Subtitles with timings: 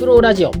[0.00, 0.52] フクロウラジオ。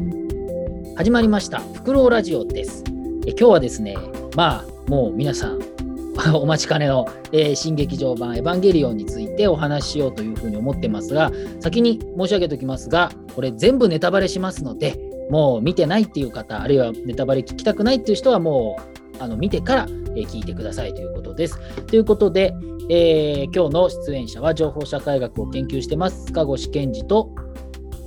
[0.96, 1.60] 始まりました。
[1.60, 2.84] フクロウラジオです。
[3.26, 3.96] え今日はですね
[4.36, 5.60] まあもう皆さん
[6.36, 15.00] お待ちかねの、えー、新劇場版エヴァンゲリオンについてお話ししようというふうに思ってますが先に申し上げておきますがこれ全部ネタバレしますので
[15.30, 18.76] もう見てないっていう方あるいはネタバレ聞きたくないっていう人はも
[19.18, 19.86] うあの見てから、
[20.16, 21.58] え、聞いてくださいということです。
[21.86, 22.54] ということで、
[22.90, 27.30] えー、今日の出演者は情報社会学を研究してます塚越健二と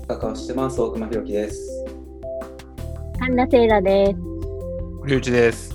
[0.08, 1.86] 関わしてます大熊弘樹です。
[3.20, 4.16] 神田聖羅です。
[5.00, 5.74] 堀内です。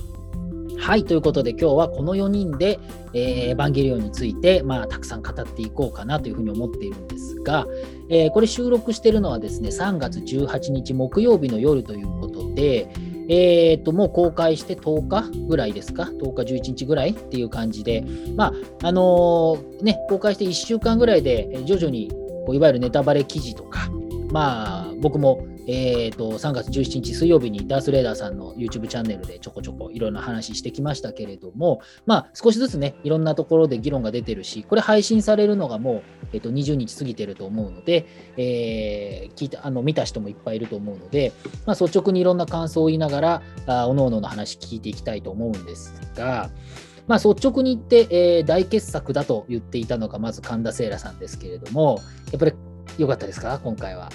[0.77, 2.79] はい、ということで今日はこの4人で、
[3.13, 7.65] えー、エヴァンゲリオンについて、まあ、たくさん語っていこうかなというふうに思っているんですが、
[8.09, 12.87] えー、これ収録しているのはですね、3月18日木曜日の夜ということで、
[13.29, 18.03] えー、ともう公開して10日ぐらいですか、10日、11日ぐらいっていう感じで、
[18.35, 22.11] まああのー、ね、公開して1週間ぐらいで徐々に
[22.45, 23.89] こういわゆるネタバレ記事とか、
[24.31, 38.05] まあ、僕も、えーと、3月17日水曜日にダース・レーダーさんの YouTube チャンネルでちょこちょこいろんな話してきましたけれども、まあ、少しずつね、いろんなところで議論が出てるし、これ配信されるのがもう、えーと、20日過ぎてると思うので、
[38.37, 41.33] えー、聞いたあの見た人もいっぱいいると思うので、
[41.65, 46.51] まあ、率直にいろんな感想を言いながら、あおのおのの話聞いていきたいと思うんですが、
[47.07, 48.07] まあ、率直に言って、
[48.37, 51.99] えー、大傑作だと言っていたのがまず神田聖羅さんですけれども、
[52.31, 52.53] やっぱり
[52.97, 54.09] 良かったですか、今回は。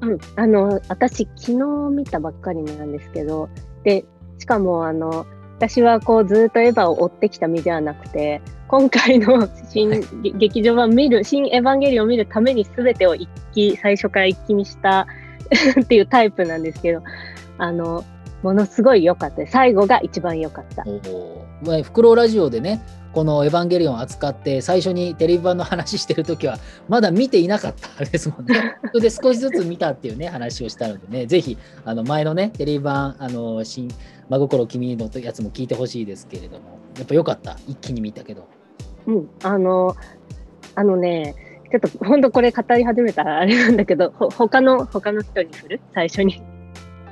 [0.00, 3.48] うん、あの私、昨日見たばっかりなんですけど、
[3.82, 4.04] で
[4.38, 5.26] しかもあの
[5.58, 9.90] 私はこうずっとエヴァを追ってきた身ではなくて、今回の 新
[10.38, 15.06] 劇場版見る、新エヴァンゲリオンを見るために全てを一気、最初から一気にした
[15.82, 17.02] っていうタイプなんですけど、
[17.58, 18.04] あの、
[18.42, 20.84] ものすごい良かった最後が一番良かった。
[20.86, 22.80] おフクロウラジオでね、
[23.12, 26.58] この「エヴァンゲリオン」扱って最初にテレビ版の話してる時は
[26.88, 28.76] まだ見ていなかったですもんね。
[28.92, 33.88] それで少しずつ見たっていうね話をしたのでねぜひあの前のねテレビ版あの新
[34.28, 38.46] 真心君のやつも聞いてほしいですけれどもやっぱ良かった一気に見たけど。
[39.06, 39.96] うんあの
[40.74, 41.34] あのね
[41.72, 45.80] ちょっと本当これ語り始めたらあれなんだけどほ他の他の人に振る？
[45.94, 46.40] 最初に。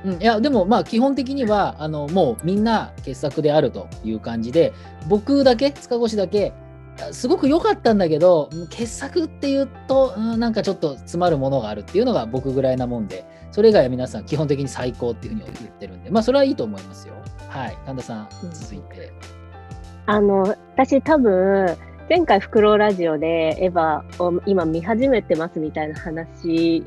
[0.06, 4.72] うん、いやでもまあ基本的にはあのもうみんな傑作であるという感じで
[5.08, 6.52] 僕だけ塚越だけ
[7.10, 17.14] すごく良かったんだけど傑作っていうと、うん、なんかちょっと詰まるものがあるっていうのが僕ぐらいなもんでそれ以外は皆さん基本的に最高っていうふうに言ってるんでまあそれはいいと思いますよ。
[17.48, 17.78] はい。
[17.86, 19.12] 神田さん続いて、
[20.06, 21.76] あの私多分
[22.08, 26.84] 前回フクロウラジオでエヴァを今見始めてますみたいな話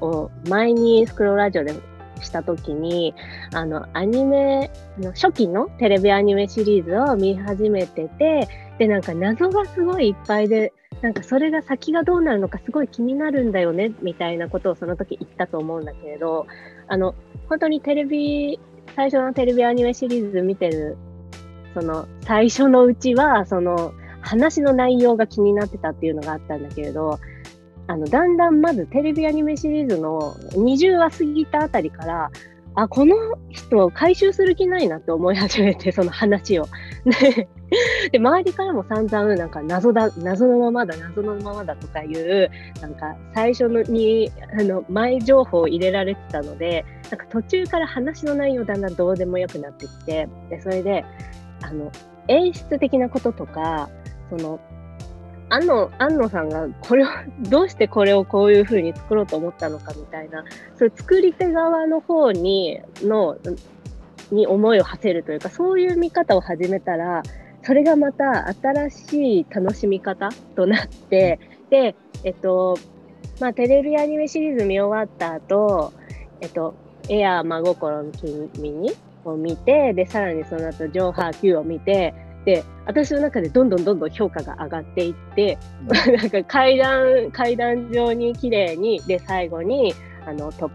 [0.00, 1.74] を前にフクロウラジオで
[2.22, 3.14] した時に
[3.52, 16.46] あのアニメの初期のテレビアニメシリーズを見始めててでなんか謎がすごいいっぱいでなんかそれが先がどうなるのかすごい気になるんだよねみたいなことをその時言ったと思うんだけれど
[16.88, 17.14] あの
[17.48, 18.60] 本当にテレビ
[18.94, 20.96] 最初のテレビアニメシリーズ見てる
[21.74, 27.18] その最初のうちはその話の内容が気になってたっていうのがあったんだけれど
[27.86, 32.30] あのだんだんまずテレビアニメシリーズの20話過ぎたあたりから
[32.74, 33.16] あこの
[33.50, 36.66] 人を回収する気ないなって思い始めて その話を。
[38.10, 42.50] で周りからも散々なんか謎だ謎のままだ謎のままだとかいう
[42.82, 51.04] なんか最初にあの前情報を入れられてたのでなんか途中から話の内容だんだんどうでもよくなってきてでそれで
[51.62, 51.90] あの
[52.28, 53.88] 演出的なこととか
[54.28, 54.60] その
[55.52, 57.08] 安野安野さんがこれを
[57.50, 60.44] どうしてこれをこういうふうに作ろうと思ったのかみたいな
[60.76, 63.36] そ作り手側の方にの
[64.30, 67.22] に思いを馳せるというかそういう見方を始めたら
[67.62, 71.38] それがまた新しい楽しみ方となって
[71.68, 72.78] でえっと
[73.38, 75.92] まあテレビアニメシリーズ見終わった後
[76.40, 76.74] えっと
[77.10, 78.92] エアー真心の君に
[79.24, 82.14] を見てでさらにその後ジョーハー Q を見て
[82.86, 89.94] 私の中でどんどんどんどん評価が上がっていって、うん、 なんか階段階段上に綺麗にで最後に
[90.26, 90.70] あのト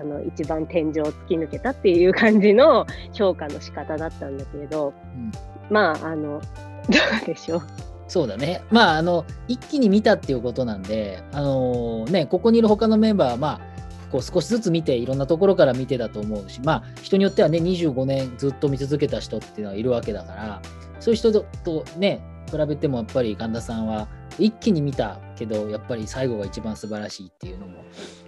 [0.00, 5.32] あの一番天井を突き抜けたっていう感じの評価の仕方だったんだけれど、うん、
[5.70, 6.40] まああの
[6.88, 7.62] どうでしょう。
[8.08, 8.62] そうだね。
[8.70, 13.72] まああの一気に見たっていうことなんであのねここにいる他のメンバーはまあ
[14.12, 20.62] こう少しずつ見ていろんなところから見てだと思うしまあ人によってはね25年ずっと見続けた人っていうのはいるわけだから
[21.02, 24.06] そういう人とね、比べてもやっぱり神田さんは
[24.38, 27.82] 一気に見たけど、やっぱり最後が一番素晴らしいっていうのも、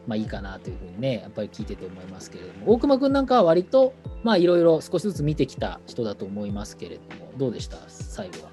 [0.09, 3.94] まあいいかなというふうにね、やっぱり聞いてて思いますけれども、大熊君なんかは割と、
[4.25, 7.76] まあいろいろ少しずつ見てきた人だと思いますけれども、どうでした？
[7.87, 8.50] 最後は。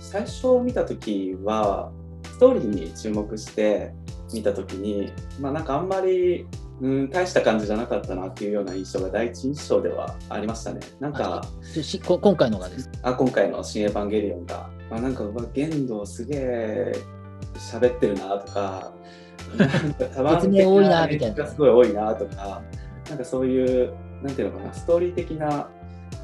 [0.00, 1.92] 最初見た時は、
[2.24, 3.92] ストーリーに注目して、
[4.34, 6.46] 見た時に、まあ、なんかあんまり、
[6.80, 10.80] うん、大した感じじゃなかったなっていうような印象が第一印象ではありましたね。
[11.00, 11.42] なんか
[12.04, 16.92] 今回のがですあ今回の「新エヴァンゲリオンが」まあ、なんか玄道すげえ
[17.56, 18.92] 喋ってるなとか。
[19.58, 21.46] 説明多いなみたいな。
[21.46, 22.60] すごい多いなとか、
[23.08, 25.68] なんかそういう、なんていうのかな、ストーリー的な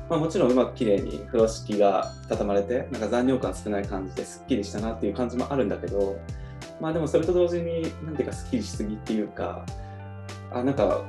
[0.09, 6.19] まあ、もちろんうまく綺麗に風呂敷が畳まれてなんか残尿感少ない感じですっきりしたなっていう感じもあるんだけど
[6.81, 9.65] まあでもそれと同時に何ていうかすっきりしすぎっていうか
[10.55, 11.03] あなんか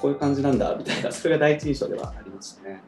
[0.00, 2.82] こういう感じなんだみたいなそれが第一印象ではありましたね。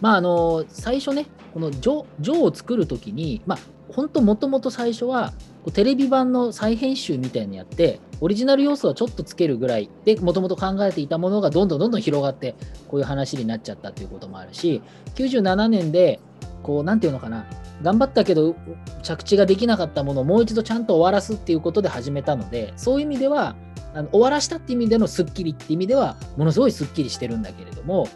[0.00, 5.32] まああの最初ねこのジョジョを作る時にまあ本当もともと最初は
[5.72, 12.54] テレビ版の再編集みたいにやってオリジナル要素はちょっとつけるぐらいでもともと考えていたものがどんどんどんどん広がって
[12.88, 14.82] こういう話になっちゃったっていうこともあるし
[15.14, 16.20] 97年で
[16.64, 17.46] こう何て言うのかな。
[17.82, 18.56] 頑張ったけど
[19.02, 23.56] 着地ができなかったものをもう一度ちゃんと終わらすっていうことで始めたのでそういう意味では
[23.94, 28.08] あの終わらしたっていう意味でのスッキリっていう意味ではものすごいスッキリしてるんだけれども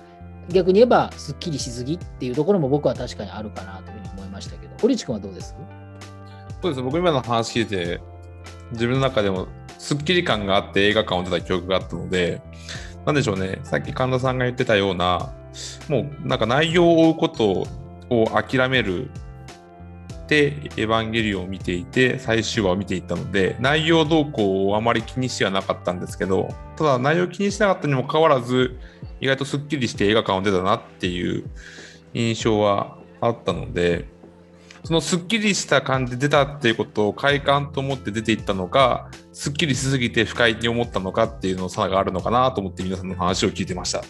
[0.48, 4.74] 逆に言えばスッキリしすぎっていうところも僕は確かにあるかなというふうに思いましたけど。
[4.80, 5.54] 堀内君はどうです？
[6.62, 6.82] そうです。
[6.82, 8.00] 僕今の話聞いて
[8.72, 9.48] 自分の中でも
[9.78, 12.40] すっきり感があって映画館を出た記憶があったので
[13.04, 13.60] なんでしょうね。
[13.64, 15.32] さっき神田さんが言ってたような
[15.88, 17.66] もうなんか内容を追うこと
[18.10, 19.10] を諦める
[20.28, 28.78] でエヴァンゲリオンを見ていて最終話を見ていったので内容動向をあまり気にしてはなかったんですけどただ内容気にしなかったにもかかわらず
[29.20, 31.44] 意外とすっきりして映画館を出たなっていう
[32.12, 34.06] 印象はあったので
[34.84, 44.02] そのすっきりした感じで出たっていうことを快感と思って出ていったのか、すっきりしすぎて不快に思ったのかっていうの差があるのかなと思って皆さんの話を聞いてました。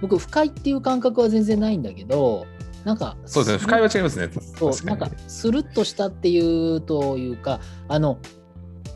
[0.00, 2.46] あ僕、不快っていう感覚は全然ないんだけど、
[2.84, 4.30] なんか、そうですね、不快は違いますね。
[4.56, 8.18] そう、なんか、スルッとしたっていうというか、あの、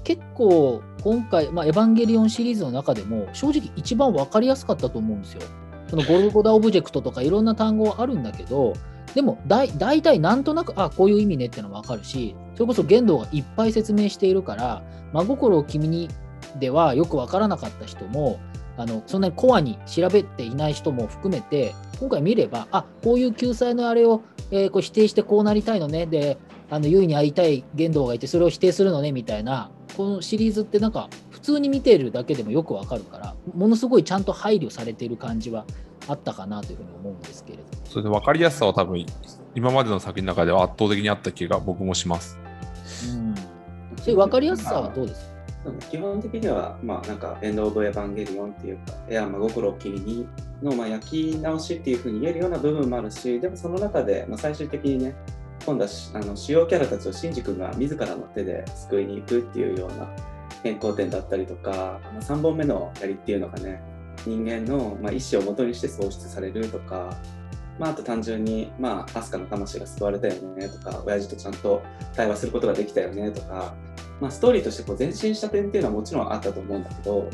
[0.04, 5.40] 結構今回、まあ、エヴァンゲリオンシリーズの中でも正直一番分かりやすかったと思うんですよ。
[5.88, 8.74] そのゴルゴダオブジェクトとかいろんな単語はあるんだけど、
[9.14, 14.82] でも大体なんとなくあこういう意味ねってのは分かるしそれこそゲンドウがいっぱい説明しているから
[15.12, 16.08] まごころを君に
[16.58, 18.40] ではよく分からなかった人も
[18.76, 26.38] あのそんなにコアに調べていない人も含めて今回見ればあこういう救済のあれを、えー、こう否定してこうなりたいのねで
[26.70, 35.66] あの優位に会いたい言動がいてそれを否定するのねみたいなこのシリーズってなんか普通に見てるだけでもよくわかるからものすごいちゃんと配慮されている感じは
[36.08, 39.04] あったかなというふうに思うんですけれどそれで分かりやすさは多分
[39.54, 42.36] 今までの作品の中では圧倒的にあった気が僕もします。
[43.08, 43.34] うん、
[43.98, 45.33] それ分かりやすさはどうですか？
[45.90, 50.26] 基本的には、まあ、なんか、エンド・オブ・エヴァンゲリオンっていうか、エア・真心を切りに
[50.62, 55.14] の、まあ、焼き直しっていうふうに言えるような部分もあるし、でもその中で、まあ、最終的にね、
[55.64, 60.08] 今度はあの主要キャラたちをシンジ君が自らの手で救いに行くっていうような
[60.62, 63.82] 変更点だったりとか、まあ、3本目の槍っていうのがね、
[64.26, 67.16] 人間の、まあ、意思をもとにして喪失されるとか、
[67.78, 71.82] まあ、あと単純に、まあ、アスカの魂が救われたよねとか、親父とちゃんと
[72.14, 73.74] 対話することができたよねとか、
[74.20, 77.28] まあ、ストーリーとしてこう前進した点っていうのはもちろんあったと思うんだけど、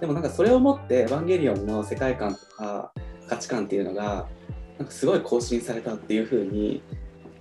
[0.00, 2.92] でもなんかそれをもって、エヴァンゲリオンの世界観とか
[3.28, 4.26] 価値観っていうのが、
[4.78, 6.82] なんかすごい更新されたっていうふうに、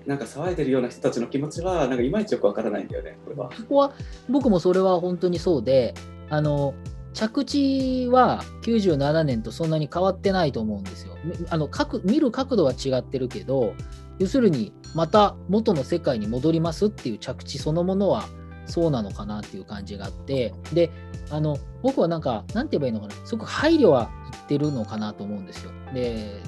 [0.06, 3.50] なんか騒いでるような人たちの気持ちは、なんかいまいちよくわからないんだよね、これは。
[3.56, 3.94] そこは、
[4.30, 5.94] 僕もそれは本当にそうで、
[6.30, 6.74] あの、
[7.14, 11.14] 着地は97年とそんなに変わってないと思うんですよ。
[11.50, 11.70] あの
[12.04, 13.74] 見る角度は違ってるけど
[14.20, 18.26] 要するにまた元の世界に戻りますっていう着地そのものは
[18.66, 20.90] そうなのかなっていう感じがあってで
[21.30, 25.72] あの僕はなんかなんて言えばいいのかなすごく配慮は言ってるのかなと思うんですよ。
[25.94, 26.42] で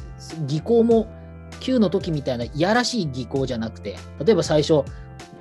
[0.48, 1.08] 技巧も
[1.60, 4.84] 9の時みたいないやらしい技巧じゃなくて例えば最初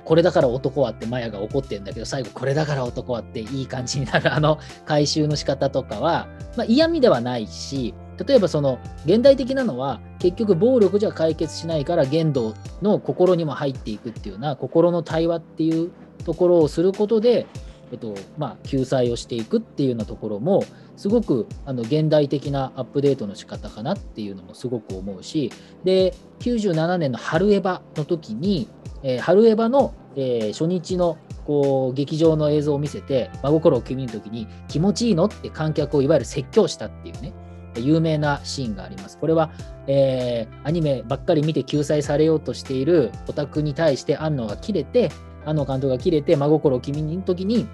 [0.05, 7.93] これだから男はってマヤが怒ってるんだけど最後これだから男はっていい感じになる あの回収の仕方とかは、まあ、嫌味ではないし
[8.25, 15.91] 例えばその現代的なのは結局暴力じゃ解決しないから言動の心にも入っていくっていうような心の対話っていう
[16.23, 17.45] ところをすることで、
[17.91, 20.63] えっとまあ、救済をしていくっていうようなところも
[20.97, 25.51] すごくあの現代的なアップデートの仕方かなっていうのもすごく思うし
[25.83, 28.69] で97年の春エヴァの時に
[29.05, 37.31] えー、春エヴァの、えー、初日のこう劇場の映像を見せて真心を君の時に気持ちいいのって観客をいわゆる説教したっていうね
[37.77, 39.17] 有名なシーンがあります。
[39.17, 39.51] これは、
[39.85, 45.11] えー、アニメばっかり見て救済されようとしているオタクに対して安野が切れて
[45.45, 47.67] 安野監督が切れて真心を君の時に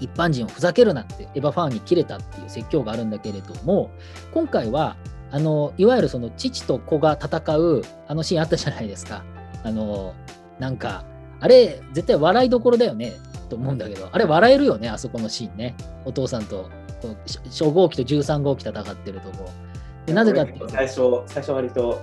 [0.00, 3.90] 一般人をふざけるなってエヴァファンに切れたっていう説教があるんだけれども
[4.32, 4.96] 今回は
[5.30, 9.24] あのいわゆるその父と子が戦うあのシーンあったじゃないですか。
[9.64, 10.14] あの
[10.58, 11.04] なんか、
[11.40, 13.12] あれ、絶対笑いどころだよね。
[13.48, 15.74] と思うんだけど、あれ笑えるよね、あそこのシーンね。
[16.04, 16.70] お父さんと
[17.44, 19.50] 初号機と13号機戦ってるとこ。
[20.06, 22.00] でなぜかっていうと最初、最初割と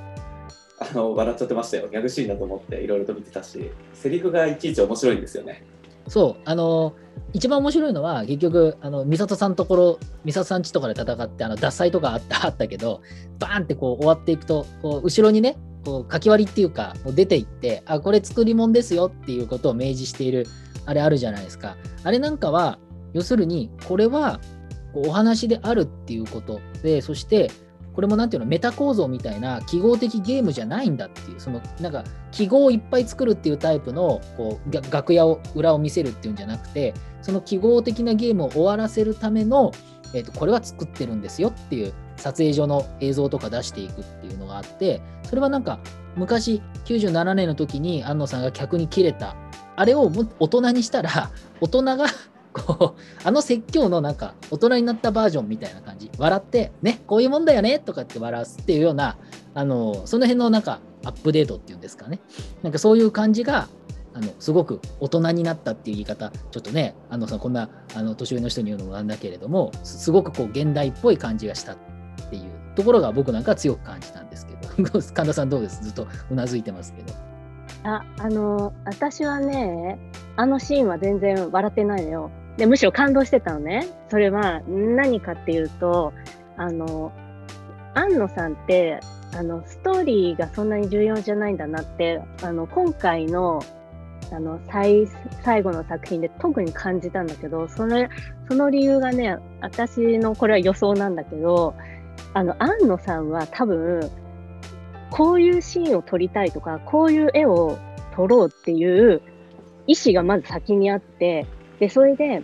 [0.92, 1.88] あの笑っちゃってましたよ。
[1.88, 5.64] ギャグシーンだと思っていろいろと見てたし、セリフがいちいち面白いんですよね。
[6.08, 6.94] そう、あの
[7.34, 13.02] 一番面白いのは、結局、あの美里さんのところ、美里さん家とかで戦って、あの脱菜とかあったあったけど、
[13.40, 20.48] バーンってこう終わっていくと、こう後ろにね、こうかき割りっていうか、こう出ていって、あ、これ作り物ですよっていうことを明示している、
[20.86, 21.78] あれあるじゃないですか。
[22.04, 22.80] あれなんかは、
[23.14, 24.40] 要するに、これは
[24.94, 27.52] こお話であるっていうことで、そして、
[27.94, 39.72] これもなんていうのメタ構造みたいな記号的ゲームじゃないんだっていうそのなんか記号をいっぱい作るっていうタイプのこう楽屋を裏を見せるっていうんじゃなくてその記号的なゲームを終わらせるための、
[40.14, 45.80] えー、とこれは作ってるんですよっていう撮影所の映像とか出していくっていうのがあってそれはなんか
[46.16, 49.36] 昔97年の時に安野さんが客に切れた
[49.76, 52.06] あれをも大人にしたら大人が
[52.54, 56.12] こうあの説教のなんか大人になったバージョンみたいな感じ。
[56.18, 59.18] 笑ってねこういうもんだよねとかって笑わすっていうような
[59.54, 62.20] あのその辺のなんかアップデートっていうんですかね。
[62.62, 63.68] なんかそういう感じが
[64.14, 66.32] あのすごく大人になったっていう言い方。
[66.52, 71.78] ちょっとねあのこんなあの年上の人に言うのもなんだけれどもすごくこう現代っぽい感じがしたっ
[72.30, 72.44] ていう
[72.76, 74.54] ところが僕なんか強く感じたんですけど。
[75.14, 75.84] 神田さんどうです？
[75.84, 77.14] ずっとうなずいてますけど。
[77.84, 80.00] あ、あの、私はね、
[80.36, 82.32] あのシーンは全然笑ってないのよ。
[82.58, 83.88] で、むしろ感動してたのね。
[84.10, 86.14] それは何かっていうと、
[86.58, 87.12] あの、
[87.96, 89.00] 安野さんって、
[89.36, 93.62] あの、ストーリーがそんなに重要じゃないんだなって、あの、今回の、
[94.32, 95.08] あの、最、
[95.44, 98.10] 最後の作品で特に感じたんだけど、それ、
[98.48, 101.74] その理由がね、私のこれは予想なんだけど、
[102.34, 104.10] あの、安野さんは多分、
[105.10, 107.78] こういうシーンを撮りたいとか、こういう絵を
[108.16, 109.22] 撮ろうっていう
[109.88, 111.46] 意思がまず先にあって、
[111.84, 112.44] で、それで、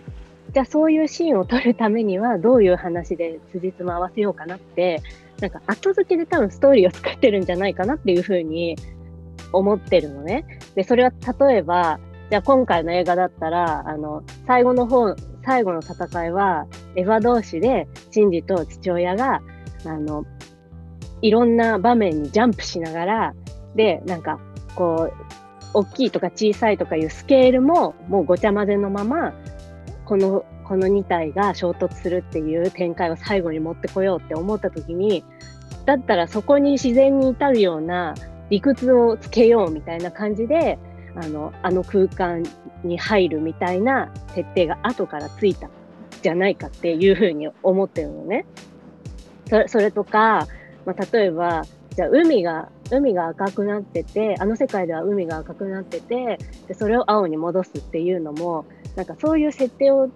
[0.53, 5.01] じゃあそういうシーンを撮るためにはどういう話で辻褄合わせようかなって、
[5.39, 8.75] なんか後付けで多分ストーリーを作ってるんじゃないかなっていうふうに
[9.53, 10.43] 思ってるのね。
[10.75, 15.15] で、それは例えば、じゃあ今回の映画だったら、あの、最後の方、
[15.45, 16.67] 最後の戦いは、
[16.97, 19.41] エヴァ同士で、シンジと父親が、
[19.85, 20.25] あの、
[21.21, 23.33] いろんな場面にジャンプしながら、
[23.73, 24.37] で、なんか、
[24.75, 25.28] こう、
[25.73, 29.33] 大きいとか小さいとかいうスケールも、もうごちゃ混ぜのまま、
[30.05, 35.23] この、この2体が衝突するっていう展開を最後に持ってこようって思った時に、
[35.85, 38.13] だったらそこに自然に至るような
[38.49, 40.77] 理屈をつけようみたいな感じで、
[41.15, 42.43] あの、あの空間
[42.83, 45.69] に入るみたいな設定が後からついた
[46.21, 48.45] じゃないかっていうふうに思ってるのね。
[49.47, 50.47] それそれとか、
[50.85, 51.63] まあ、例えば、
[51.95, 58.65] じゃあ海が、海が赤くなってて、あの世界では海が赤くなってて、でそれを青に戻すっていうのも、
[58.95, 60.09] なんかそういう設定を、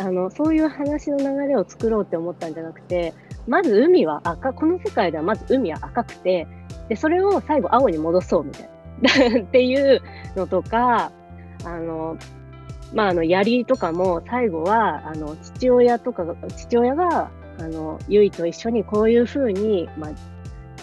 [0.00, 3.14] あの、そういう話の流れを作ろうって思ったんじゃなくて、
[3.46, 6.46] まず海は赤、この世界ではまず海は赤くて、
[6.88, 8.68] で、それを最後青に戻そうみたいな。
[9.42, 10.00] っていう
[10.36, 11.10] のとか、
[11.64, 12.16] あの、
[12.92, 16.24] まあ、あの、槍とかも最後は、あの、父親とか、
[16.56, 20.10] 父親が、あの、ゆいと一緒にこういうふうに、まあ、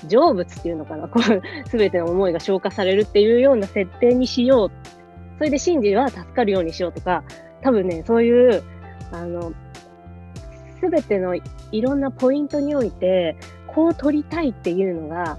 [0.07, 4.71] 成仏っていうのかな、 こう、すべての思いが消化されるっていうような設定にしよう。
[5.37, 7.23] それでシンジは助かるようにしようとか、
[7.61, 8.63] 多分ね、そういう、
[9.11, 9.53] あの、
[10.79, 11.41] すべてのい
[11.81, 13.35] ろんなポイントにおいて、
[13.67, 15.37] こう取りたいっていうのが、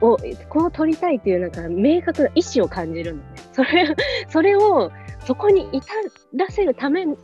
[0.00, 3.24] をこう取りたいっていうなんか明確な意思を感じるのね。
[3.52, 3.94] それ、
[4.28, 5.86] それをそこに至
[6.34, 7.16] らせるために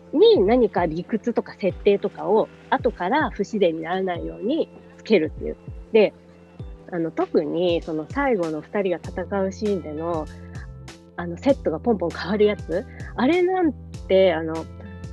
[0.46, 5.56] 何か理屈とか設定とかを後から不自然にならないようにつけるっていう。
[5.92, 6.14] で、
[6.92, 10.26] あの特にその最後の2人が戦うシーンでの
[11.16, 13.72] あのセットがポンポン変わるやつ、あれなん
[14.08, 14.64] てあの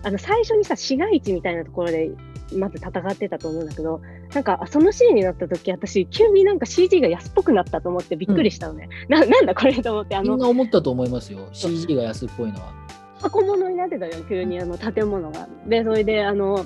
[0.03, 2.11] あの最初にさ市街地みたいなところで
[2.55, 4.01] まず戦ってたと思うんだけど、
[4.33, 8.89] なんかそのシーンになった時私急になんか CG が安っぽくなったと思ってびっくりしたのね。
[9.09, 12.73] な なんだこれと思ってあみんのな思ったと思いますよ CG が安っぽいのは。
[13.21, 15.47] 箱物になってたよ急にあの建物が。
[15.67, 16.65] でそれであの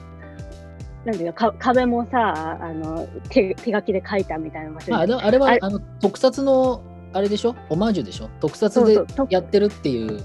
[1.05, 7.55] なんていうのか壁もさあの手手書きで書いたみたいな場所にまあ、あれあれはあの特撮のあれでしょ？
[7.69, 8.29] オマージュでしょ？
[8.39, 8.97] 特撮で
[9.29, 10.23] やってるっていう。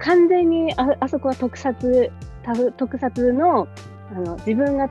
[0.00, 2.10] 完全にああそこは特撮
[2.42, 3.68] た特撮の
[4.10, 4.90] あの自分が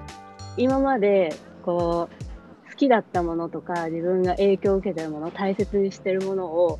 [0.57, 6.79] 今までこう好きだったものとか自分が影響を受けてるもの大切にしてるものを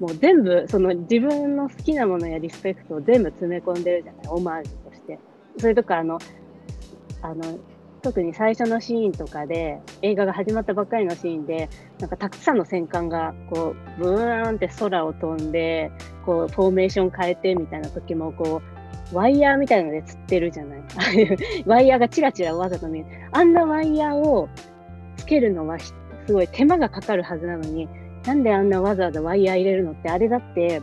[0.00, 4.22] もう全部その自分の好きなものやリスペクトを全部詰め込んでるじゃない？
[4.28, 5.18] オマージュとして。
[5.58, 6.18] それとかあの
[7.20, 7.58] あの
[8.02, 11.68] 特に最初のシーンとかで映画が始まったばっかりのシーンで
[12.00, 15.90] なんかたくさんの戦艦がこうブーンって空を飛んで
[16.26, 18.60] こうフォーメーション変えてみたいな時もこ
[19.12, 20.82] うワイヤーみたいなので釣ってるじゃない。
[21.66, 23.08] ワイヤーがチラチラわざと見える。
[23.30, 24.48] あんなワイヤーを
[25.16, 25.94] つけるのはす
[26.32, 27.88] ごい手間がかかるはずなのに、
[28.26, 30.80] なんであんなわざわざワイヤー入れるのって、あれだって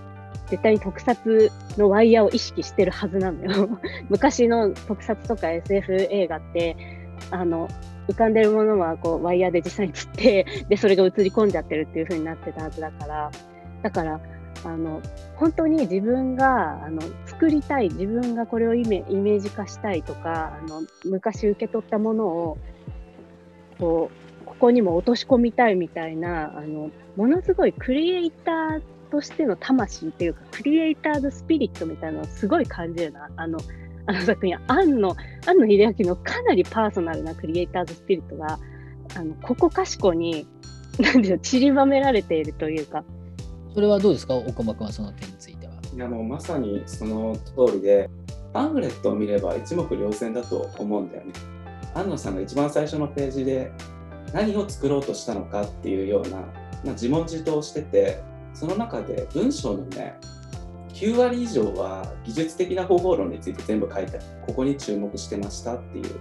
[0.48, 3.70] 絶対に特撮のワイヤーを意識してるはずなのよ。
[4.10, 6.76] 昔の特撮とか SF 映画って、
[7.32, 7.68] あの、
[8.08, 13.32] 浮かんでるものはこうワイヤーで実際に釣って、で、それが映り込んじゃってるっていう風になってたはずだから、
[13.84, 14.20] だから、
[14.66, 15.02] あの
[15.36, 22.58] 本当に自分があの作りたい自分がこれをイメイメージ化したいとかあの昔受け取ったものを
[23.80, 24.12] こ
[24.44, 33.30] うここにも落とし込みたいみたいなあのものすごいクリエイターとしての魂っていうかクリエイターズスピリットみたいなのをすごい感じるな。
[33.36, 33.60] あの
[34.10, 38.58] あの作品庵野庵野秀明のかなりパーソナルなクリエイターズスピリットが
[39.16, 40.48] あのここかしこに
[41.00, 43.04] なんていう散りばめられているというか
[43.76, 45.74] それはどうですか、岡間君はその点については。
[45.94, 48.10] いやもうまさにその通りで、
[48.52, 51.34] パンフレットを見れば一目瞭然だと思うんだよね。
[51.94, 53.72] 安野さんが一番最初のページで
[54.34, 56.46] 何を作ろうとしたのかっていうような、ま
[56.88, 58.22] あ、自問自答してて、
[58.56, 60.18] その中で文章のね、
[61.00, 66.20] 9割以上は技術的な方法論について全部書いてここに注目してましたっていう。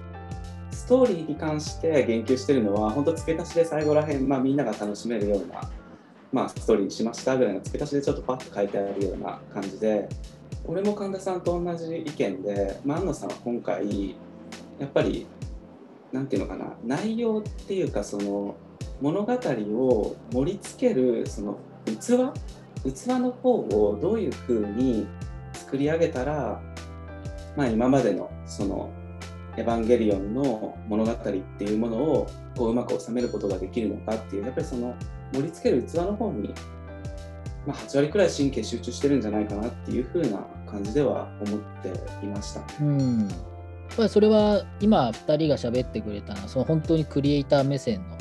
[0.70, 5.60] ストーリーに関して言及してるのは本当付け足しで最後らへん、まあ、みんなが楽しめるような
[6.32, 10.08] まあ、ストーリーにしましたぐらいの付け足しでちょっとパッと書いてあるような感じで
[10.66, 14.10] 俺も神田さんと同じ意見で、まあ、安野さんは今回
[14.78, 15.26] やっぱり
[16.12, 18.56] 何て言うのかな内容っていうかその
[19.00, 22.32] 物語を盛り付けるその器
[22.84, 25.06] 器の方をどういうふうに
[25.52, 26.60] 作り上げたら、
[27.56, 28.90] まあ、今までのその
[29.56, 34.94] エヴァンゲリオンの物語っていうものをこううまく収めることができるのかっていうやっぱりその
[35.32, 36.54] 盛り付ける器の方に、
[37.66, 40.38] まあ、8割くらい神経集中してるんじゃないかなっていう風な
[40.70, 41.88] 感じでは思って
[42.24, 42.62] いました。
[42.80, 48.16] うんやっぱりそれは今2人が喋ってくれたのはその本当にクリエイター目線の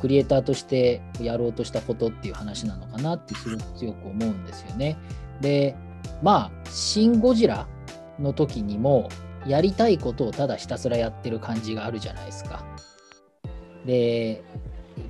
[0.00, 4.96] クリエイターとしてやろうとしたことっていう話なのかなってすごく強く思うんですよね。
[5.40, 5.76] で
[6.22, 7.66] まあ「シン・ゴジラ」
[8.18, 9.08] の時にも
[9.46, 12.64] やりたいことをただひたすらやってる感じがあるじゃないですか。
[13.86, 14.42] で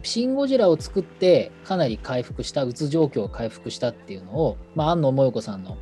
[0.03, 5.79] シン・ゴジラを作ってかなり回復した、うつ状況を回復したっていうのを、まあ、安野萌子さんの,、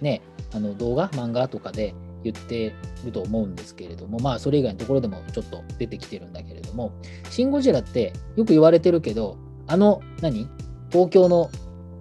[0.00, 0.20] ね、
[0.52, 6.92] あの動画、漫画とかで言ってると思うんですけれども、まあ、それ以外のところでもちょっと出てきてるんだけれども、
[7.30, 10.48] シン・ゴジラってよく言われてるけど、あの、何？
[10.90, 11.50] 東京の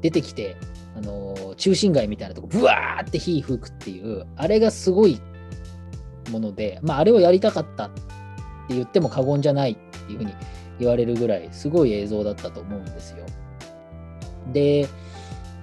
[0.01, 0.55] 出てきて、
[0.95, 5.21] あの中心街みたいなとこ、ブワーって火吹くっていう、あれがすごい
[6.31, 8.01] もので、まあ、あれをやりたかったって
[8.69, 9.75] 言っても過言じゃないっ
[10.07, 10.33] ていうふうに
[10.79, 13.25] 言われるぐらいすごい映像だったと思うんですよ。
[14.53, 14.87] で、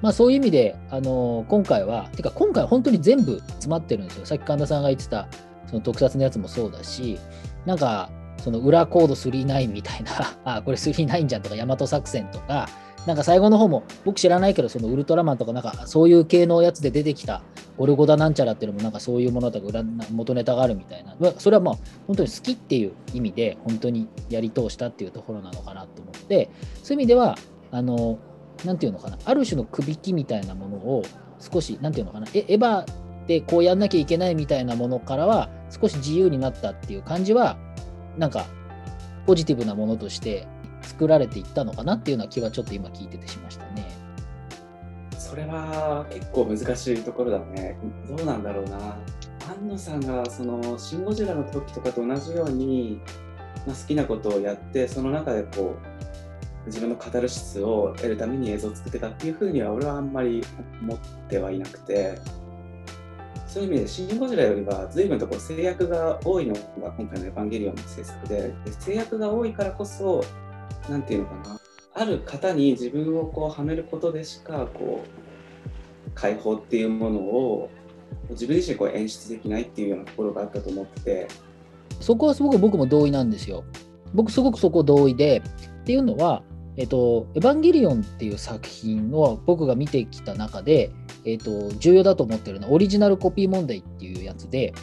[0.05, 4.27] まあそういう意味で、あの今回は、てか今回は本当に全部詰まってるんですよ。
[4.27, 5.29] さっき神田さんが言ってた
[5.67, 7.19] その特撮のやつもそうだし、
[7.65, 10.11] なんかその裏コード39みたいな、
[10.45, 12.69] あ、これ39じゃんとか、大和作戦とか、
[13.07, 17.43] なんか最後の方も僕知らないけどそのウルトラマンとかなんかそういう系のやつで出てきた
[17.77, 21.75] ゴルゴダなんちゃらっていうのもなんかそういうものとか裏元ネタがあるみたいなそれはまあ
[22.07, 26.49] 本当に好きっていう意味で本当にやり通したっていうところなのかなと思って
[26.83, 27.37] そういう意味では
[27.73, 28.19] あの
[28.65, 29.19] なんていうのかな？
[29.25, 31.03] ある種のくびきみたいなものを
[31.39, 32.27] 少しなんていうのかな？
[32.35, 32.87] エヴァ
[33.27, 37.57] でこうやんなきゃいけないみたいなものからは少し自由になったっていう感じは
[38.19, 38.47] なんか
[39.27, 40.47] ポジティブなものとして
[40.83, 43.91] 作られていったのかなっていうような気はちょっと今聞いててしましたね。
[45.19, 47.77] それは結構難しいところだね。
[48.07, 48.99] どうなんだろうな。
[49.47, 53.01] 安野さんがその「シン・ゴジラ」の時とかと同じように、
[53.67, 55.94] まあ、好きなことをやってその中でこう
[56.67, 60.43] 自分のカタルシスを得るために映像を作ってたっていうふうには俺はあんまり
[60.81, 60.99] 思っ
[61.29, 62.19] てはいなくて
[63.47, 70.25] そういう意味で「シン・ゴジラ」よりは随分とこう制約が多いのが今回の「エヴァンゲリオン」の制作でで制約が多いからこそ
[70.89, 71.61] なんていうのかな。
[71.97, 77.71] ある方に自分をこうはめることでしかこう解放っていうものを
[78.31, 81.29] 自分自身こう演出できないっていうようなところがあったと思ってて。
[82.01, 83.63] そこはすごく僕も同意なんですよ。
[84.13, 85.43] 僕すごくそこ同意で
[85.83, 86.43] っていうのは
[86.77, 90.91] えっと、エヴァンゲリオンっていう作品を僕が見てきた中で、
[91.25, 94.75] えっと、重要だと思ってるのはオリジナルコピー問題っていうやつで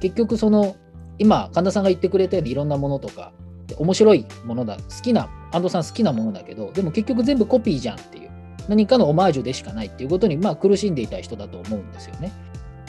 [0.00, 0.76] 結局その
[1.18, 3.32] 今神田さんが言ってくれたようにいろんなものとか
[3.76, 8.30] 面白いものだ、好きな、安藤さん好きなものだけど、でも結局全部コピーじゃんっていう、
[8.68, 12.32] 何かのオマージュでしかないっていうことに、まあ苦しんでいた人だと思うんですよね。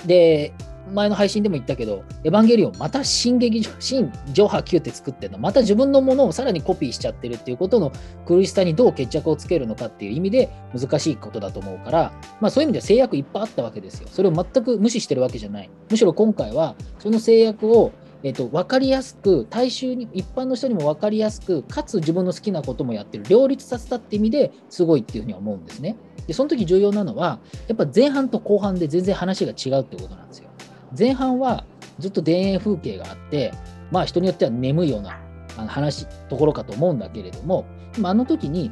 [0.06, 0.54] で、
[0.94, 7.92] 前の配信でも言ったけど、エヴァンゲリオン、また新劇場、新上波9って作ってるの、また自分のものをさらにコピーしちゃってるっていうことの
[8.26, 14.08] 苦しさにどう決着をつけるのかっていう意味で難しいことだと思うから、まあそういう意味では制約いっぱいあったわけですよ。
[14.12, 15.70] それを全く無視してるわけじゃない。
[15.90, 25.96] むしろ今回は、その制約をえっと、分かりやすく、大衆に、一般の人にも分かりやすく、かつ自分の好きなこともやってる、両立させたって意味ですごいっていうふうに思うんですね。
[26.28, 30.49] で、その時重要なのは、やっぱ前半と後半で全然話が違うってことなんですよ。
[30.98, 31.66] 前半は
[32.00, 33.54] ずっと田園風景があって、
[33.92, 35.20] まあ人によっては眠いような
[35.68, 37.66] 話、ところかと思うんだけれども、
[38.04, 38.72] あの時に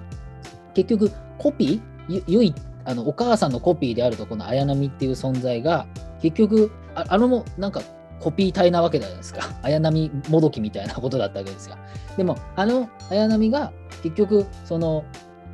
[0.74, 5.88] 結局コピー、ゆいあのお母さんのコピーであるとこの綾波っていう存在が
[6.22, 7.82] 結局ああのもなんか
[8.20, 9.42] コピー体なわけじゃないですか。
[9.62, 11.76] 綾波もどきみたいなことだったわけですよ。
[12.16, 15.04] でも、あの綾波が結局、その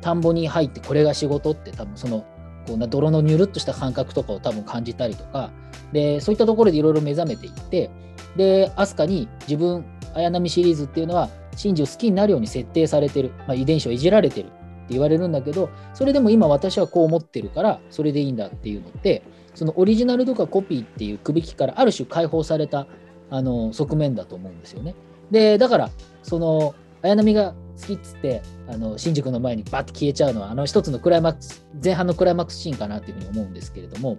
[0.00, 2.24] 田んぼに入ってこれが仕事って多分その
[2.66, 5.50] こうな泥のニュルっとした感覚とかを多分感じたりとか、
[5.92, 7.90] で、そういったところでいろいろ目覚めていって、
[8.36, 14.54] で、飛鳥に自分、綾波シリーズっていうのは、真珠を好きになるように設定されてる、まあ、遺伝子をいじられてるって
[14.90, 19.22] 言われるんだけど、それでも今私はこう思ってるから、それでいいんだっていうのって、
[19.54, 22.86] そのオリジナルとかコピーっていう首引きからある種解放された
[23.30, 24.94] あの側面だと思うんですよね。
[25.30, 25.90] でだから
[26.22, 34.18] その綾波が好きっつってあの新宿の前にバッて消えちゃうのはあの一つのクライマックス前半のクライマックスシーンかなというふうに思うんですけれども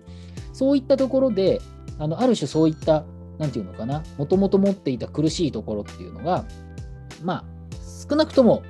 [0.53, 1.61] そういったところで
[1.97, 3.05] あのある種そういった
[3.37, 6.45] 何て言うのかなもともと持っていた苦しいところっていうのが
[7.23, 7.45] まあ
[8.09, 8.63] 少なくとも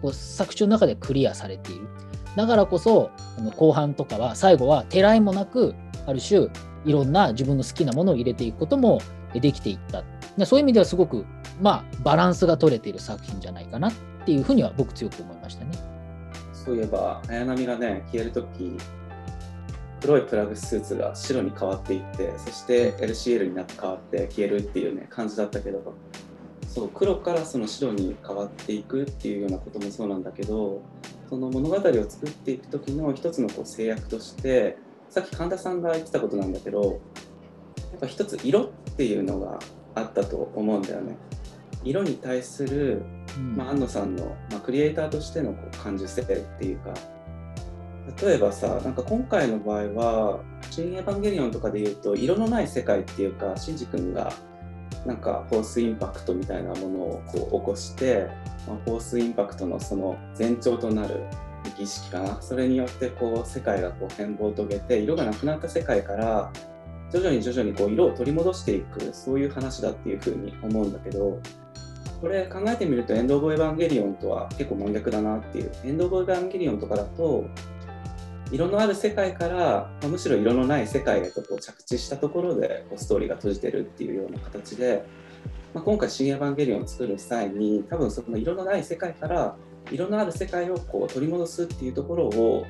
[0.00, 1.88] こう作中の中でクリアされている。
[2.36, 5.74] だからこそあの後半とかは最後はてらいもなく
[6.06, 6.48] ある種
[6.84, 9.00] いろんな自分の好きなものを入れていくことも
[9.34, 10.02] できていった。
[10.46, 11.26] そういう意味ではすごく
[11.60, 13.92] まあバランスが取れている作品じゃないかな。
[14.22, 15.72] っていうふうには僕強く思いましたね
[16.52, 18.76] そういえば綾波がね消える時
[20.00, 25.94] 黒いプラグスーツが白に変わっていってそして LCL になって変わって消えるっていうね感じだったけど
[26.68, 30.82] そう黒からその白に変わっていくっていうようなこともそうなんだけど
[31.28, 34.76] その物語を作っていく時の一つのこう制約として
[35.08, 37.00] さっき神田さんが言ってたことなんだけど
[37.92, 39.58] やっぱ一つ色っていうのが
[39.94, 41.16] あったと思うんだよね。
[41.84, 43.02] 色に対する、
[43.56, 46.94] まあ、安野さんの、まあ、クリエイターとしてのこう感受性っていうか
[48.20, 50.40] 例えばさなんか今回の場合は
[50.70, 54.32] 「新エヴァンゲリオン」とかで言うと色のない世界っていうかシンジ君が
[55.06, 58.28] なんかフォースインパクトみたいなものをこう起こして、
[58.66, 61.20] まあ、フォースインパクトのその前兆となる
[61.78, 62.42] 儀式かな。
[62.42, 66.52] それによってこう世界がこう変貌を遂げて色がなくなった世界から
[67.10, 71.40] 徐々に徐々にこう色を取り戻していくそういう話だっていうふうに思うんだけど
[72.22, 75.72] これ考えてみるとエンド・オブ・エヴァンゲリオンとは結構真逆だなっていう。
[75.84, 77.44] エンド・オブ・エヴァンゲリオンとかだと
[78.52, 85.04] 色のある世界から、まあ、むしろ色のない世界へとこう着地したところでこうストーリーが閉じてるっていうような形で、
[85.74, 89.56] まあ、今回「新エヴァンゲリオン」を作る際に多分その色のない世界から
[89.90, 92.66] 色のある世界をこう取り戻すっていうところを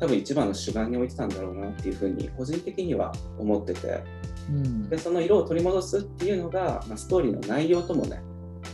[0.00, 4.02] 多分一番の主眼に置いてたんだろうなっていうふうに個人的には思ってて、
[4.50, 8.20] うん、でその色を取り戻すっていうのが、まあ、ストーリーの内容ともね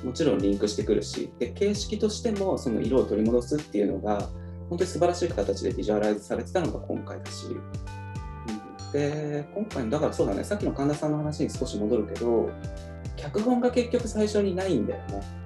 [0.05, 4.29] もちろんリンクしてくるしで形式としてもその色を取り戻すっていうのが
[4.69, 12.51] 本当に素晴らしい形でビジュアライズされてたのが今回だし、うん、で今回のだからそうだねさっきの神田さんの話に少し戻るけど
[13.17, 15.43] 脚本が結局最初にないんだよね。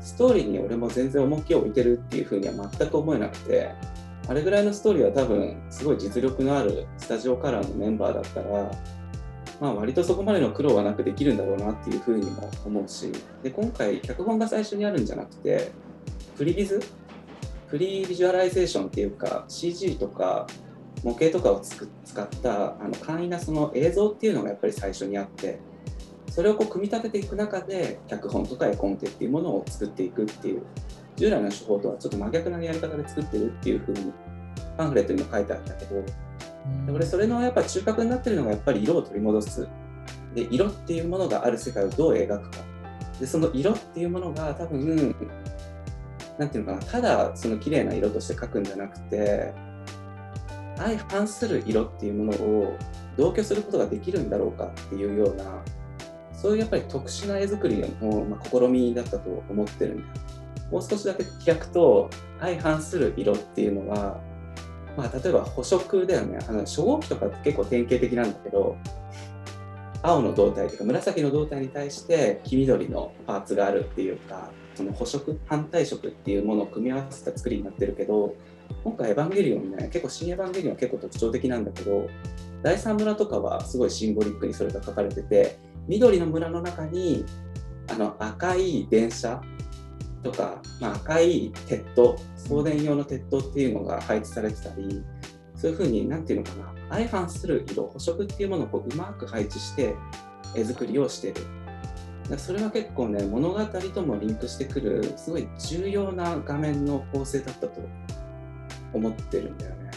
[0.00, 3.74] ストーリーに俺も全然重きを置いてるっていうふうには全く思えなくて
[4.28, 8.70] あれぐらいのストーリーは多分すごい実力のあるスタジオカラーのメンバーだったら
[9.60, 15.72] まあ割とそこまでの苦労はなくできるんだろうなっていうふうにも思うしで今回脚本が最初にあるんじゃなくて
[16.36, 16.82] previs？
[17.68, 20.46] pre-visualization っていうか CG とか
[21.02, 21.84] 模型とかを使
[22.22, 25.58] ったあの簡易なその映像っていうのがやっぱり最初にあって
[26.30, 30.62] それをこう組み立てていく中で脚本とか絵コンテっていうものを作っていくっていう
[31.16, 34.12] 従来の手法とはちょっと真逆なやり方で作ってるっていうふうに
[34.76, 36.04] パンフレットにも書いてあったけど、
[36.90, 39.68] これそれのやっぱ中核になってるのがやっぱり色を取り戻す
[40.34, 42.58] で色っていうものがある世界をどう描くか。
[43.18, 45.14] でその色っていうものが多分
[46.38, 46.86] なんていうのかな。
[46.86, 49.54] ただその綺麗な色として描くんじゃなくて
[50.76, 52.76] 相反する色っていうものを
[53.16, 55.44] 同居することができるんだろうかっていうような
[56.34, 60.04] そういうやっぱり特殊な絵作りの、ま、試みだったと思ってるんだ。
[60.70, 64.20] もう少しだけ開くと相反する色っていうのは、
[64.96, 66.38] まあ、例えば補色だよね。
[66.48, 68.76] あの初号機とかって結構典型的なんだけど
[70.02, 78.34] 青の胴体とか紫の胴体に対して黄緑のパーツがあるっていうかその補色反対色っていうものを組み合わせた作りになってるけど
[78.84, 82.08] 今回エヴァンゲリオンね結構新エヴァンゲリオンは結構特徴的なんだけど
[82.62, 87.24] 第三村とかはすごいシンボリックにそれが書かれてて緑の村の中に
[87.88, 89.40] あの赤い電車
[90.26, 95.04] とか、まあ、赤い鉄塔送電用の鉄塔っていうのが配置されてたり
[95.54, 99.94] そういうふうに何て言うのかな相反する色補色っていうものをこううまく配置して
[100.54, 107.80] 絵作りをしてるそれは結構ね物語ともリンクしてくるすごい重要な画面の構成だったと
[108.92, 109.90] 思ってるんだよね。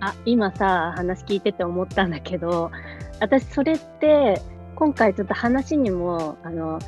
[0.00, 2.70] あ今さ話聞いてて思ったんだけど
[3.18, 4.40] 私それって
[4.78, 6.78] 今回ちょっと話にもあの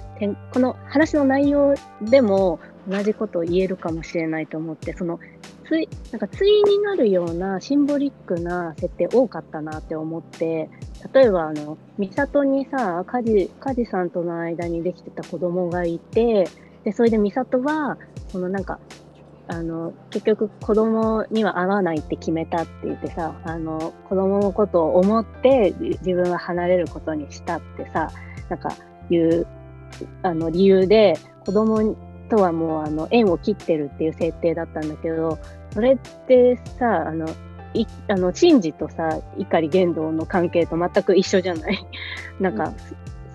[0.52, 5.18] この話の内容でも同じことを言えるかもしれないと思ってその
[5.66, 10.70] ついなんか対になるようなシンボリックな設定多かったなって思って
[11.12, 16.48] 例えばあの美里にさ梶梶さんとの間にできてた子供がいて
[16.84, 17.98] でそれで美里は
[18.30, 18.78] このなんか
[19.52, 28.12] あの結局子供には会わないって決めたって言ってさあの子供のことを思って自分は離れることにしたってさ
[28.48, 28.72] なんか
[29.10, 29.48] いう
[30.22, 31.96] あの理由で子供
[32.28, 35.36] とはもうあの縁を切ってるっていう設定だったんだけど
[35.74, 37.28] それってさあの
[37.74, 41.86] いあのシンとさ碇玄道の関係と全く一緒じゃない？
[42.40, 42.72] なんか、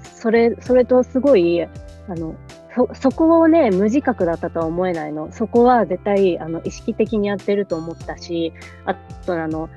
[0.02, 1.70] それそれとすごいあ
[2.10, 2.36] の
[2.76, 5.32] そそこをね無自覚だったとは思えないの。
[5.32, 8.52] そこは絶対あの意識的にやってると思ったし
[8.86, 9.70] あとあの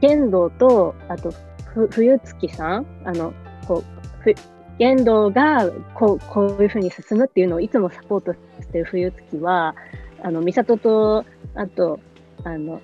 [0.00, 1.32] 剣道とあと
[1.74, 2.86] ふ冬月さん？
[3.04, 3.34] あの
[3.66, 4.34] こうふ
[4.78, 8.38] 剣道がこうこういうふうに進むっていうのをいつもサポートし
[8.70, 9.74] てる冬月は
[10.22, 11.24] あの美里と
[11.54, 11.98] あと
[12.44, 12.80] あの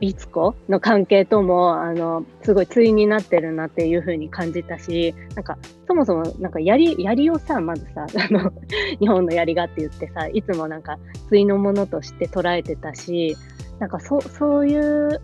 [0.00, 8.50] 律子の関係ともあのすごい対になってるなっていうふうに感じたしなんかそもそもなんか槍槍をさまずさ あの
[8.98, 13.36] 日本の槍がって言ってさいつもなんか対のものとして捉えてたし
[13.78, 15.20] なんかそそういう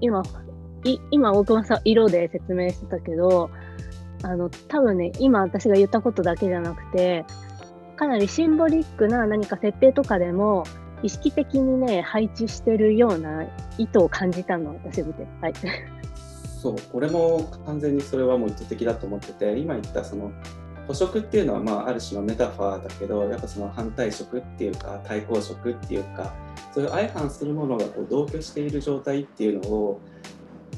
[0.00, 0.22] 今
[0.84, 3.50] い今大久保さん色で説明してたけど
[4.22, 7.24] あの多分ね今私が言ったことだけじゃなくて
[7.96, 10.64] かなりシンボリックな何か設定とかでも
[11.02, 13.44] 意識的にね、配置してるような
[13.78, 15.26] 意図を感じたの、私見て。
[15.40, 15.52] はい。
[16.60, 20.30] そう、俺も完全にそれはもう意図的だと思ってて、今言ったその、
[20.86, 26.34] 補色っていうのは、まあ、ある種のメタファーだけど、やっぱその反対色っていうか、対抗色っていうか、
[26.74, 30.00] そういう相反するものがこう同居している状態っていうのを、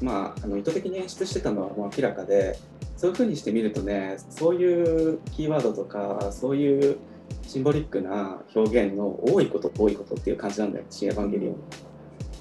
[0.01, 2.57] まあ、あの意図的に演出してたのはもう明らかで、
[2.95, 6.97] そういうふうにしてみるとね、そういうキーワードとか、そういう
[7.41, 11.55] シンボリックな表現の多いこと多いことっていう感じなんだよ、新エヴァンゲリオン。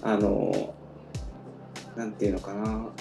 [0.03, 0.75] あの、
[1.97, 2.93] なんていうのかな、あの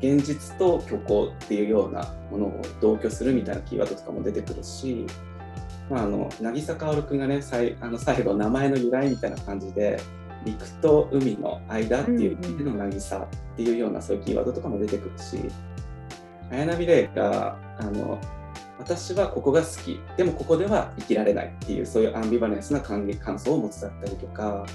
[0.00, 5.06] 現実と虚構っていうようなものを同居するみたいなキーワードとかも出てくるし、
[5.90, 10.00] まあ、あの渚薫君がね最あの最後名前の由来みたいな感じで
[10.44, 15.38] 陸と海の間っていう意味での渚っていうようなそういうキーワードとかも出てくるし
[16.50, 18.18] 綾波レイがあの
[18.80, 20.00] 私はここが好き。
[20.16, 24.66] でもここでは生きられないっていうそういうアンビバレンスな感感想を持つだったりとか。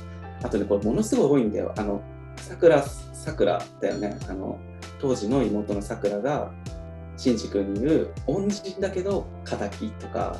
[0.43, 1.73] あとねこれものすごい多いんだよ。
[1.77, 2.01] あの
[2.37, 4.17] さくらさくらだよね。
[4.29, 4.59] あの
[4.99, 6.51] 当時の妹のさくらが
[7.17, 10.37] しんじ君に言う恩人だけど敵とか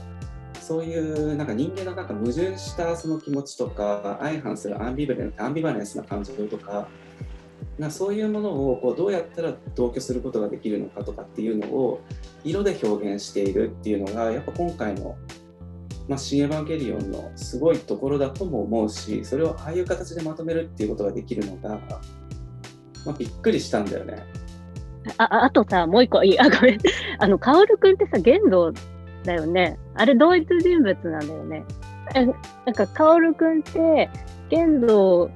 [0.60, 6.88] そういうなんか人間のなんか矛盾したその気持ちとか相反するアンビバレンアンビバレンスな感情とか
[7.78, 12.02] なそういうものをこうどうやったら同居することができるのかとかっていうのを
[12.44, 15.16] 色で表現しているっていうのがやっぱ今回の
[16.08, 21.70] 「まあ、新エヴァンゲリオン」のすごいところだとも思うしそれをああいう形でまとめるっていうことができるのが、
[23.06, 24.24] まあ、びっくりしたんだよね。
[25.18, 26.80] ああとさもう一個いいあごめん
[27.20, 28.72] あの薫君ってさ玄道
[29.24, 31.66] だよねあれ同一人物なんだよね。
[32.66, 34.10] なんか薫君って
[34.50, 35.30] 玄道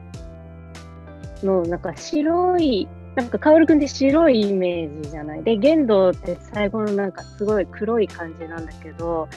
[1.43, 5.43] のなんか白いなんか薫君って白いイメージじゃない？
[5.43, 9.27] で玄道って最後のなんかすごい黒い感じなんだけど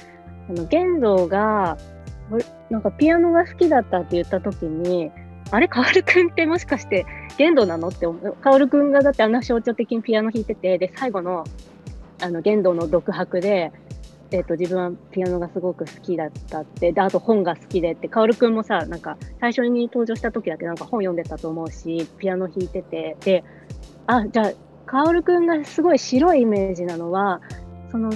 [0.49, 1.79] あの玄道が
[2.71, 5.11] なんかピアノが好きだったって言った時に
[5.51, 11.45] あれ薫君ってもしかして玄道なのって薫君がだってあんな象徴的にピアノ弾いててで最後の
[12.23, 13.73] あの玄道の独白で
[14.33, 23.45] えーと、自分はピアノがすごく好きだったってであと本が好きでって薫君もさなんか最初に登場した時だけなんか本読んでたと思うしピアノ弾いててで
[24.07, 24.53] あじゃあ
[24.87, 27.41] 薫君がすごい白いイメージなのは
[27.91, 28.11] その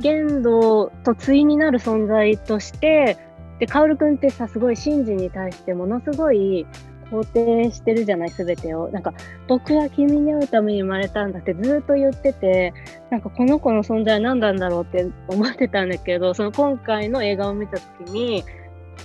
[0.00, 3.18] 玄道と対になる存在として
[3.58, 6.66] で薫君ってさすごい真治に対してものすごい
[7.10, 8.88] 肯定してるじゃない、すべてを。
[8.90, 9.12] なんか、
[9.48, 12.72] 僕は君に会うために生まれたんだってずっと言ってて、
[13.10, 18.44] なんかこの子の存在は何なんだろうって思ってたんだけど、その今回の映画を見たときに、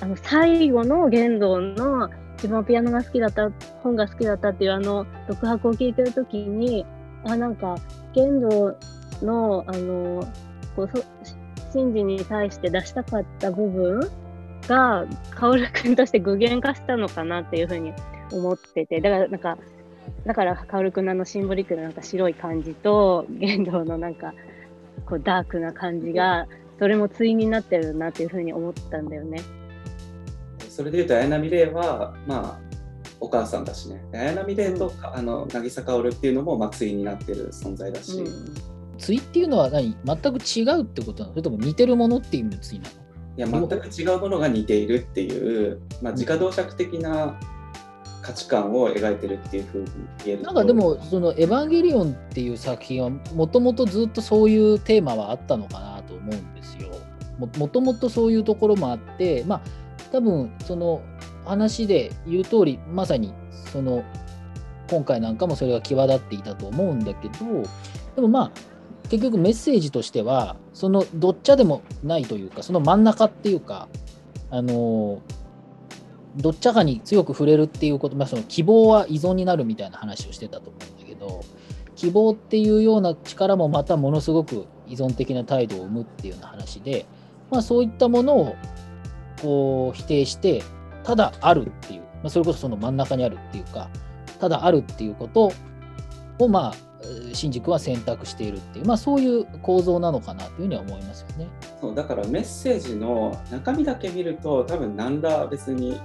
[0.01, 3.49] あの最後の言動の一番ピアノが好きだった
[3.81, 6.85] 本が好きだったっていうあの独白を聞いてる時に
[7.23, 7.75] あなんか
[8.13, 8.77] 剣道
[9.21, 10.27] のあの
[10.75, 11.03] こうそ
[11.71, 14.09] 真治に対して出したかった部分
[14.67, 17.93] が薫君として具現化したのかなっていうふうに
[18.31, 19.01] 思ってて。
[19.01, 19.57] だからなんか
[20.25, 24.33] だから薫君のあのシンボリックななんか白い感じと剣道のなんか
[25.05, 26.47] こうダークな感じが
[26.79, 29.41] それも対になってるなっていうふうに思ったんだよね。
[30.69, 32.65] それでいうと綾波レイはまあ
[33.19, 34.03] お母さんだしね。
[34.13, 38.53] 綾波レイと、あの渚薫っていうのもまあ対になってる存在だし、うん。
[38.99, 39.95] 対っていうのは何？
[40.03, 41.33] 全く違うってことなの？
[41.33, 43.04] それとも似てるものっていう意味の対なの？
[43.37, 47.37] いや全く違うものが似ているっていう、まあ、自家同尺的な
[48.21, 49.87] 価値観を描いてるっていうふうに
[50.25, 50.45] 言えると。
[50.45, 56.89] なんかでもその「エヴァンゲリオン」っていう作品はもともとずっとそういうテーマはあったのかなと思うんですよ。
[57.37, 59.61] ももともとそういうところもあってまあ
[60.11, 61.01] 多分その
[61.45, 63.33] 話で言う通りまさに
[63.71, 64.03] その
[64.89, 67.33] 今回なんかもそれが際立っていたと思うんだけど
[68.15, 68.51] でもまあ
[69.09, 73.87] 結局メッセージとしてはそのどっちゃでもないというかその真ん中っていうか
[74.49, 75.21] あの
[76.37, 81.41] どっちゃかに強く触れるっていうこと、まあ、その希望は依存になるみたいな話をしてたと思うんだけど
[81.95, 87.05] 希望っていうような力もまたものすごく依存的な態度を生むっていうような話で、
[87.49, 88.55] まあ、そういったものを
[89.41, 90.61] こう否定して
[91.03, 93.89] ただあるっていう、まあ、それこそその真ん中にあるっていうか
[94.39, 95.51] ただあるっていうこと
[96.39, 96.84] をまあ
[97.33, 101.47] 新宿は選択しているっていう、まあ、そういう構造なのかなというふうには思いますよね。
[101.81, 105.99] そうだからメッセージの中身だけ見ると多分何ら別に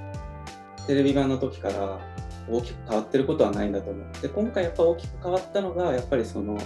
[0.87, 2.01] テレビ版の時から
[2.49, 4.23] 大きく変わってることはないんだと思う。
[4.23, 6.59] で今回やっぱ大きく変わったのがやっぱりその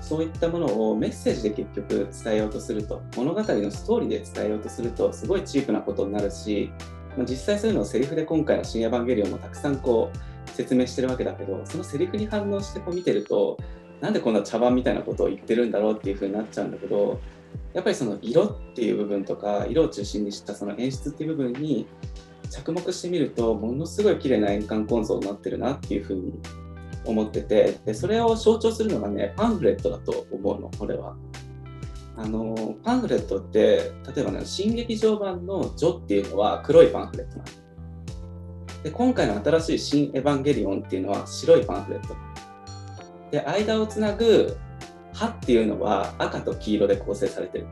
[0.00, 6.70] そういったものをメッセージで結局伝えようとすると物語のストーリーで伝えようとするとすごいチープなことになるし
[7.28, 13.58] 実際そういうのをセリフで今回の「新エヴァンゲリオン」もたくさんこう説明してるわけだけどそのセリフに反応してこう見てると
[14.00, 17.20] なんでこんな茶番みたいなことを言ってるんだろうっていう風になっちゃうんだけど
[17.74, 21.86] やっぱりその色っていう部分とか色を中心にしたその演出っていう部分に
[22.50, 26.40] 着目してみるとものすごい綺麗な円環構造になってるなっていう風に
[27.04, 31.16] 思っててでそれを象徴するのがねパンフレットだと思うのこれは。
[32.18, 37.44] あのパンフレットって例えばね新劇場版の「ジョ」っていうのは黒いパンフレットなの。
[37.44, 37.65] で
[38.86, 42.14] で今回の新しい「新エヴァンゲリオン」っていうのは白いパンフレット。
[43.32, 44.56] で間をつなぐ
[45.12, 47.66] 「歯」っていうのは赤と黄色で構成されてる。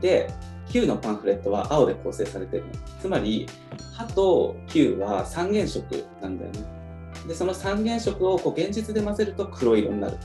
[0.00, 0.28] で
[0.70, 2.64] Q のパンフレットは青で構成されてる。
[3.00, 3.46] つまり
[3.94, 6.64] 歯と Q は三原色なんだよね。
[7.28, 10.16] でその三原色をこう現実で混ぜると黒色になる。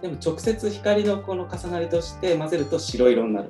[0.00, 3.48] でも直接光のこの重なりとして混ぜると白色になる。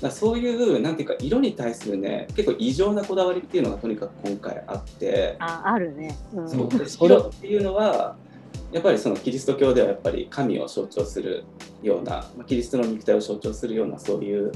[0.00, 5.36] だそういうなんていうか色に対するね結構異常なこだわりっていうのがとにかく今回あって。
[5.38, 6.16] ああるね。
[6.34, 8.16] うんそうでそれ白っていうのは
[8.72, 11.44] やっぱりそのキリスト教ではやっぱり神を象徴する
[11.82, 14.52] ような、まあ、キリストの肉体を象徴するようなそういう、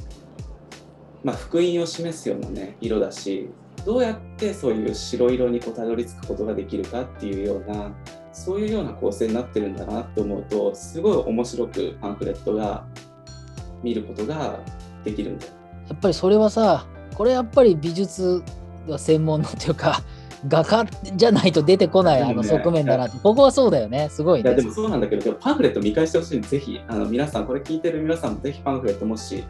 [1.23, 3.49] まあ、福音を示すようなね色だし
[3.85, 7.93] どうやってそういう白色にこうたどり着くことができるかっていうような
[8.33, 12.87] そういうような構成になってるんだなって思うとすごい面白くパンフレットが
[13.83, 14.61] 見ることが
[15.05, 15.53] できるんだよ。
[15.89, 18.43] やっぱりそれはさこれやっぱり美術
[18.89, 20.03] が専門のというか
[20.47, 29.43] 画家じゃないと出てこないあの側面だなってここはそうだよねすごいねいやでもそうなんだけど、でもパンフレット見返してほしいんで、ぜひ、あの皆さん、これ聞いてる皆さんもぜひパンフレットもし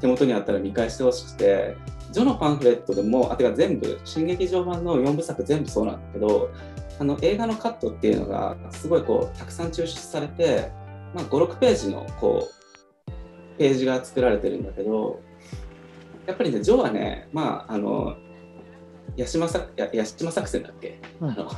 [0.00, 1.76] 手元にあったら見返してほしくて、
[2.12, 6.50] ジョのパンフレットでも、あてか全部、新劇場版の4部作全部そうなんだけど、
[6.98, 10.70] あの映画のカットっていうのがすごいこうたくさん抽出されて、
[11.14, 12.63] まあ、5、6ページのこう
[13.58, 15.20] ページが作られてるんだけど、
[16.26, 18.16] やっぱりね、ジョはね、まあ、あの、
[19.18, 21.30] 八島八島作戦だっけ、うん。
[21.30, 21.50] あの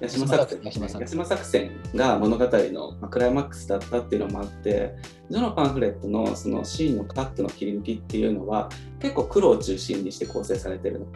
[0.00, 4.94] 八島作戦八島作戦が物語のまあクライマックスだったっていうのもあって
[5.30, 8.68] ジョのパンフレットのそのシーンのカットの切り抜きっていうのは
[9.00, 11.06] 結構黒を中心にして構成されてるの。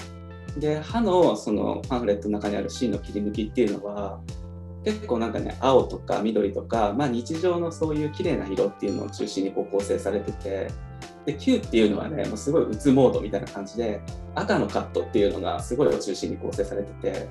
[0.58, 4.20] で歯のそのパンフレットの中にあるシーンの切り抜きっていうのは
[4.86, 10.70] 結構なんかね青とか緑とか、まあ、日常のそういう綺麗な色っていうのを中心にこう構成されてて
[11.24, 14.00] で Q っていうのはねもうすごいうつモードみたいな感じで
[14.36, 17.28] 赤のカットっていうのがすごいを中心に構成されてて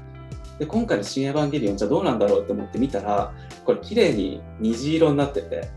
[0.60, 3.32] で今回の「新エヴァンゲリオン」じゃどうなんだろうって思って見たら
[3.64, 5.70] これ綺麗に虹色になってて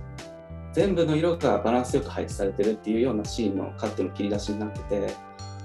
[0.73, 5.15] 全部の色がバランスよく配置されてるっていうようなシーンのカットの切り出しになってて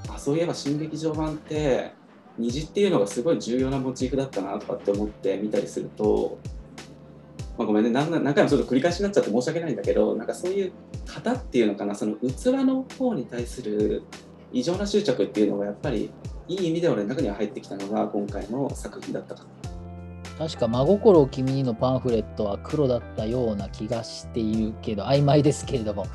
[0.09, 2.02] あそういえば新劇場版って
[2.37, 6.39] 虹っていうのがすごい重要なモチーフだったなとかって思って見たりすると、
[7.57, 10.71] まあ、ごめんね何何回もちょっと繰り返しになっちゃって申し訳ないんだけどなんかそういう
[11.05, 14.03] 型っていうのかなその器の方に対する
[14.51, 16.11] 異常な執着っていうのがやっぱり
[16.47, 19.49] いい意味で俺の中には入ってきたのが今回の作品だったかな。
[20.37, 26.07] 確か真心を君にのパンフレットは黒だったような気がしているけど曖昧ですけれども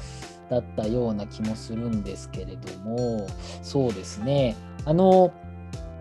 [0.50, 3.26] だったような気もするんですけれども
[3.62, 5.32] そうですねあの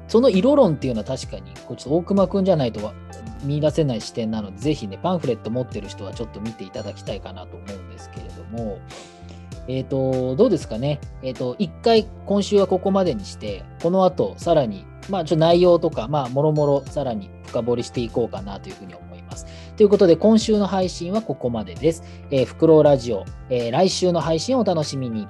[0.08, 2.94] その色論っていうのは確かにこれちょっと大熊くんじゃないと
[3.44, 8.80] 見出せない視点なのでぜひねパンフレット持ってる人はちょっと見ていただきたいかなと思うんですけれども
[9.68, 19.46] えっ、とどうですかねえっ、と一回今週はここまでにしてこの後さらにまあちょ内容とかまあもろもろさらに深掘りしていこうかなというふうに思います。
[19.76, 22.04] ということで今週の配信はここまでです。
[22.32, 25.28] えー、フクロウラジオ、えー来週の配信をお楽しみに。